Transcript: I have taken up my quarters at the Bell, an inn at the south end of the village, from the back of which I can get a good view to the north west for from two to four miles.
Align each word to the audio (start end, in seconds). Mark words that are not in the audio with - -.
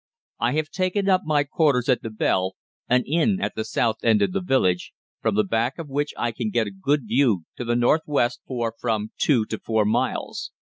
I 0.39 0.53
have 0.53 0.71
taken 0.71 1.07
up 1.07 1.21
my 1.25 1.43
quarters 1.43 1.87
at 1.87 2.01
the 2.01 2.09
Bell, 2.09 2.55
an 2.89 3.03
inn 3.03 3.39
at 3.39 3.53
the 3.53 3.63
south 3.63 3.97
end 4.03 4.23
of 4.23 4.31
the 4.31 4.41
village, 4.41 4.93
from 5.21 5.35
the 5.35 5.43
back 5.43 5.77
of 5.77 5.89
which 5.91 6.11
I 6.17 6.31
can 6.31 6.49
get 6.49 6.65
a 6.65 6.71
good 6.71 7.03
view 7.07 7.43
to 7.57 7.63
the 7.63 7.75
north 7.75 8.01
west 8.07 8.41
for 8.47 8.73
from 8.79 9.11
two 9.19 9.45
to 9.45 9.59
four 9.59 9.85
miles. 9.85 10.49